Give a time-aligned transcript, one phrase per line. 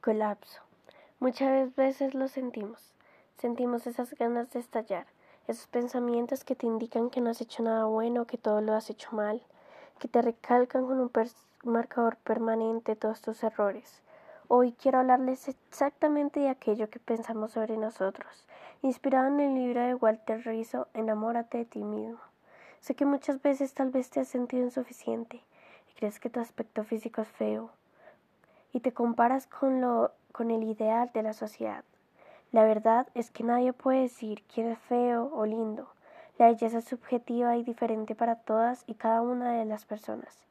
[0.00, 0.62] Colapso.
[1.18, 2.94] Muchas veces lo sentimos.
[3.36, 5.06] Sentimos esas ganas de estallar,
[5.46, 8.88] esos pensamientos que te indican que no has hecho nada bueno, que todo lo has
[8.88, 9.42] hecho mal,
[9.98, 11.10] que te recalcan con un
[11.64, 14.00] marcador permanente todos tus errores.
[14.48, 18.46] Hoy quiero hablarles exactamente de aquello que pensamos sobre nosotros,
[18.80, 22.20] inspirado en el libro de Walter Rizzo, Enamórate de ti mismo.
[22.80, 25.44] Sé que muchas veces tal vez te has sentido insuficiente
[25.90, 27.70] y crees que tu aspecto físico es feo
[28.72, 31.84] y te comparas con, lo, con el ideal de la sociedad.
[32.52, 35.88] La verdad es que nadie puede decir quién es feo o lindo.
[36.38, 40.46] La belleza es subjetiva y diferente para todas y cada una de las personas.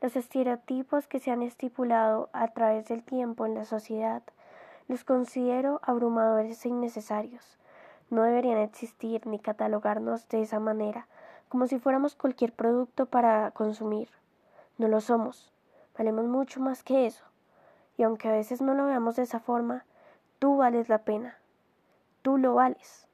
[0.00, 4.22] Los estereotipos que se han estipulado a través del tiempo en la sociedad
[4.88, 7.58] los considero abrumadores e innecesarios.
[8.10, 11.06] No deberían existir ni catalogarnos de esa manera,
[11.48, 14.08] como si fuéramos cualquier producto para consumir.
[14.78, 15.52] No lo somos.
[15.96, 17.24] Valemos mucho más que eso.
[17.96, 19.84] Y aunque a veces no lo veamos de esa forma,
[20.38, 21.38] tú vales la pena.
[22.22, 23.06] Tú lo vales.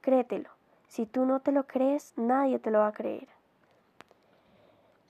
[0.00, 0.50] Créetelo.
[0.88, 3.28] Si tú no te lo crees, nadie te lo va a creer.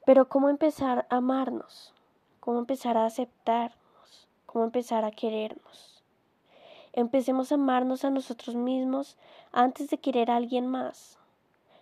[0.04, 1.92] Pero ¿cómo empezar a amarnos?
[2.40, 4.28] ¿Cómo empezar a aceptarnos?
[4.46, 6.02] ¿Cómo empezar a querernos?
[6.92, 9.16] Empecemos a amarnos a nosotros mismos
[9.50, 11.18] antes de querer a alguien más.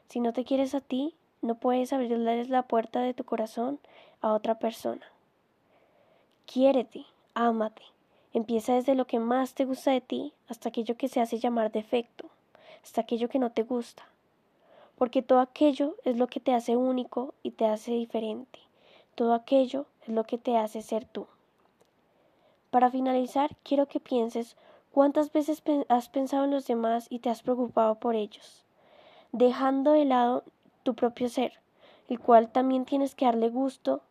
[0.09, 3.81] Si no te quieres a ti, no puedes abrirles la puerta de tu corazón
[4.21, 5.07] a otra persona.
[6.47, 7.83] Quiérete, ámate,
[8.33, 11.73] Empieza desde lo que más te gusta de ti hasta aquello que se hace llamar
[11.73, 12.29] defecto,
[12.85, 14.05] hasta aquello que no te gusta.
[14.97, 18.61] Porque todo aquello es lo que te hace único y te hace diferente.
[19.17, 21.27] Todo aquello es lo que te hace ser tú.
[22.71, 24.57] Para finalizar, quiero que pienses
[24.93, 28.65] cuántas veces has pensado en los demás y te has preocupado por ellos,
[29.33, 30.45] dejando de lado
[30.85, 31.55] tu propio ser,
[32.09, 34.03] el cual también tienes que darle gusto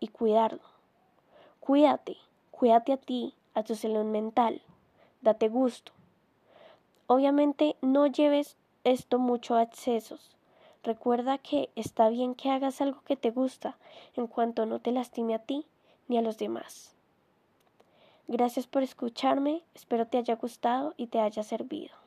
[0.00, 0.62] y cuidarlo.
[1.60, 2.16] Cuídate,
[2.56, 4.62] cuídate a ti, a tu salud mental.
[5.20, 5.92] Date gusto.
[7.06, 10.36] Obviamente no lleves esto mucho a excesos.
[10.82, 13.76] Recuerda que está bien que hagas algo que te gusta
[14.14, 15.66] en cuanto no te lastime a ti
[16.08, 16.94] ni a los demás.
[18.26, 22.05] Gracias por escucharme, espero te haya gustado y te haya servido.